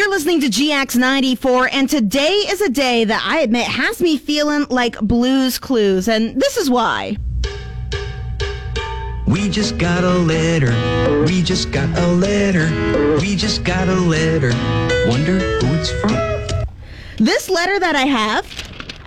You're 0.00 0.08
listening 0.08 0.40
to 0.40 0.46
GX94, 0.46 1.68
and 1.72 1.86
today 1.86 2.32
is 2.48 2.62
a 2.62 2.70
day 2.70 3.04
that 3.04 3.22
I 3.22 3.40
admit 3.40 3.66
has 3.66 4.00
me 4.00 4.16
feeling 4.16 4.64
like 4.70 4.98
Blue's 4.98 5.58
Clues, 5.58 6.08
and 6.08 6.40
this 6.40 6.56
is 6.56 6.70
why. 6.70 7.18
We 9.26 9.50
just 9.50 9.76
got 9.76 10.02
a 10.02 10.14
letter. 10.14 10.72
We 11.26 11.42
just 11.42 11.70
got 11.70 11.94
a 11.98 12.06
letter. 12.06 13.18
We 13.20 13.36
just 13.36 13.62
got 13.62 13.88
a 13.88 13.94
letter. 13.94 14.52
Wonder 15.06 15.38
who 15.38 15.66
it's 15.78 15.90
from. 16.00 16.12
This 17.18 17.50
letter 17.50 17.78
that 17.78 17.94
I 17.94 18.06
have 18.06 18.46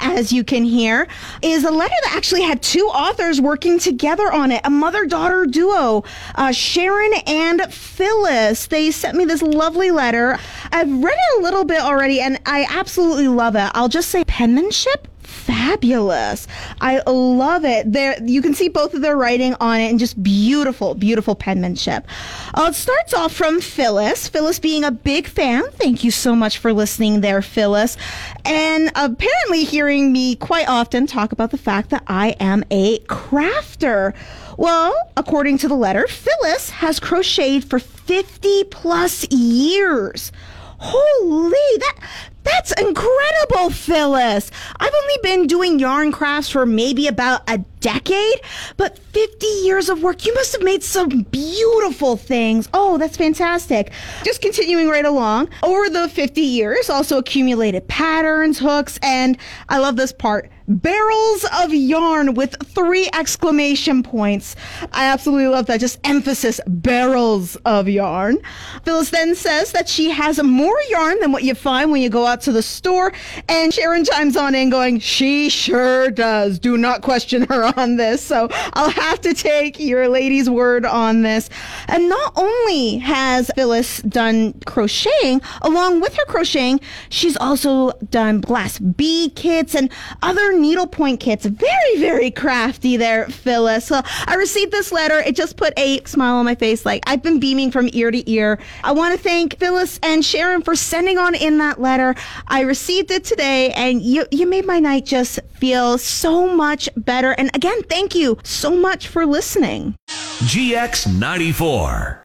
as 0.00 0.32
you 0.32 0.44
can 0.44 0.64
hear, 0.64 1.06
is 1.42 1.64
a 1.64 1.70
letter 1.70 1.94
that 2.04 2.14
actually 2.14 2.42
had 2.42 2.62
two 2.62 2.86
authors 2.86 3.40
working 3.40 3.78
together 3.78 4.32
on 4.32 4.52
it, 4.52 4.60
a 4.64 4.70
mother 4.70 5.06
daughter 5.06 5.46
duo, 5.46 6.04
uh, 6.34 6.52
Sharon 6.52 7.12
and 7.26 7.62
Phyllis. 7.72 8.66
They 8.66 8.90
sent 8.90 9.16
me 9.16 9.24
this 9.24 9.42
lovely 9.42 9.90
letter. 9.90 10.38
I've 10.72 10.90
read 10.90 11.16
it 11.16 11.40
a 11.40 11.42
little 11.42 11.64
bit 11.64 11.80
already 11.80 12.20
and 12.20 12.40
I 12.46 12.66
absolutely 12.70 13.28
love 13.28 13.56
it. 13.56 13.70
I'll 13.74 13.88
just 13.88 14.10
say 14.10 14.24
penmanship 14.24 15.08
fabulous. 15.30 16.46
I 16.80 17.00
love 17.06 17.64
it. 17.64 17.90
There, 17.92 18.16
you 18.22 18.42
can 18.42 18.54
see 18.54 18.68
both 18.68 18.94
of 18.94 19.02
their 19.02 19.16
writing 19.16 19.54
on 19.60 19.80
it 19.80 19.90
and 19.90 19.98
just 19.98 20.22
beautiful, 20.22 20.94
beautiful 20.94 21.34
penmanship. 21.34 22.06
Uh, 22.54 22.68
it 22.70 22.74
starts 22.74 23.14
off 23.14 23.32
from 23.32 23.60
Phyllis. 23.60 24.28
Phyllis 24.28 24.58
being 24.58 24.84
a 24.84 24.90
big 24.90 25.26
fan. 25.26 25.64
Thank 25.72 26.04
you 26.04 26.10
so 26.10 26.34
much 26.34 26.58
for 26.58 26.72
listening 26.72 27.20
there, 27.20 27.42
Phyllis. 27.42 27.96
And 28.44 28.90
apparently 28.94 29.64
hearing 29.64 30.12
me 30.12 30.36
quite 30.36 30.68
often 30.68 31.06
talk 31.06 31.32
about 31.32 31.50
the 31.50 31.58
fact 31.58 31.90
that 31.90 32.02
I 32.06 32.30
am 32.40 32.64
a 32.70 32.98
crafter. 33.00 34.14
Well, 34.56 34.94
according 35.16 35.58
to 35.58 35.68
the 35.68 35.74
letter, 35.74 36.06
Phyllis 36.06 36.70
has 36.70 37.00
crocheted 37.00 37.64
for 37.64 37.78
50 37.78 38.64
plus 38.64 39.30
years. 39.30 40.32
Holy, 40.78 41.78
that 41.78 41.96
that's 42.42 42.72
incredible, 42.72 43.70
Phyllis. 43.70 44.50
I've 44.90 45.02
only 45.02 45.18
been 45.22 45.46
doing 45.46 45.78
yarn 45.78 46.10
crafts 46.10 46.48
for 46.48 46.66
maybe 46.66 47.06
about 47.06 47.48
a 47.48 47.58
decade, 47.78 48.40
but 48.76 48.98
50 48.98 49.46
years 49.62 49.88
of 49.88 50.02
work. 50.02 50.26
You 50.26 50.34
must 50.34 50.52
have 50.52 50.62
made 50.62 50.82
some 50.82 51.22
beautiful 51.30 52.16
things. 52.16 52.68
Oh, 52.74 52.98
that's 52.98 53.16
fantastic. 53.16 53.92
Just 54.24 54.42
continuing 54.42 54.88
right 54.88 55.04
along. 55.04 55.48
Over 55.62 55.88
the 55.90 56.08
50 56.08 56.40
years, 56.40 56.90
also 56.90 57.18
accumulated 57.18 57.86
patterns, 57.86 58.58
hooks, 58.58 58.98
and 59.00 59.38
I 59.68 59.78
love 59.78 59.94
this 59.94 60.12
part 60.12 60.50
barrels 60.70 61.44
of 61.52 61.74
yarn 61.74 62.34
with 62.34 62.54
three 62.64 63.10
exclamation 63.12 64.04
points. 64.04 64.54
I 64.92 65.06
absolutely 65.06 65.48
love 65.48 65.66
that. 65.66 65.80
Just 65.80 65.98
emphasis 66.04 66.60
barrels 66.66 67.56
of 67.64 67.88
yarn. 67.88 68.38
Phyllis 68.84 69.10
then 69.10 69.34
says 69.34 69.72
that 69.72 69.88
she 69.88 70.10
has 70.10 70.40
more 70.42 70.80
yarn 70.88 71.18
than 71.18 71.32
what 71.32 71.42
you 71.42 71.56
find 71.56 71.90
when 71.90 72.02
you 72.02 72.08
go 72.08 72.24
out 72.24 72.40
to 72.42 72.52
the 72.52 72.62
store. 72.62 73.12
And 73.48 73.74
Sharon 73.74 74.04
chimes 74.04 74.36
on 74.36 74.54
in 74.54 74.70
going, 74.80 74.98
She 74.98 75.50
sure 75.50 76.10
does. 76.10 76.58
Do 76.58 76.78
not 76.78 77.02
question 77.02 77.46
her 77.48 77.64
on 77.76 77.96
this. 77.96 78.22
So 78.22 78.48
I'll 78.72 78.90
have 78.90 79.20
to 79.22 79.34
take 79.34 79.78
your 79.78 80.08
lady's 80.08 80.48
word 80.48 80.86
on 80.86 81.22
this. 81.22 81.50
And 81.88 82.08
not 82.08 82.32
only 82.36 82.98
has 82.98 83.50
Phyllis 83.54 84.00
done 84.02 84.54
crocheting, 84.64 85.42
along 85.62 86.00
with 86.00 86.14
her 86.14 86.24
crocheting, 86.24 86.80
she's 87.10 87.36
also 87.36 87.92
done 88.10 88.40
glass 88.40 88.78
bead 88.78 89.34
kits 89.36 89.74
and 89.74 89.90
other 90.22 90.58
needlepoint 90.58 91.20
kits. 91.20 91.44
Very, 91.44 91.96
very 91.98 92.30
crafty 92.30 92.96
there, 92.96 93.26
Phyllis. 93.26 93.84
So 93.86 94.00
I 94.26 94.36
received 94.36 94.72
this 94.72 94.92
letter. 94.92 95.18
It 95.18 95.36
just 95.36 95.56
put 95.56 95.78
a 95.78 96.02
smile 96.04 96.36
on 96.36 96.46
my 96.46 96.54
face. 96.54 96.86
Like 96.86 97.02
I've 97.06 97.22
been 97.22 97.38
beaming 97.38 97.70
from 97.70 97.90
ear 97.92 98.10
to 98.10 98.30
ear. 98.30 98.58
I 98.82 98.92
want 98.92 99.14
to 99.14 99.22
thank 99.22 99.58
Phyllis 99.58 100.00
and 100.02 100.24
Sharon 100.24 100.62
for 100.62 100.74
sending 100.74 101.18
on 101.18 101.34
in 101.34 101.58
that 101.58 101.80
letter. 101.80 102.14
I 102.48 102.62
received 102.62 103.10
it 103.10 103.24
today 103.24 103.72
and 103.72 104.00
you, 104.00 104.24
you 104.30 104.46
made 104.46 104.64
my 104.70 104.78
night 104.78 105.04
just 105.04 105.40
feel 105.58 105.98
so 105.98 106.46
much 106.46 106.88
better. 106.96 107.32
And 107.32 107.50
again, 107.56 107.82
thank 107.88 108.14
you 108.14 108.38
so 108.44 108.70
much 108.70 109.08
for 109.08 109.26
listening. 109.26 109.96
GX94. 110.06 112.18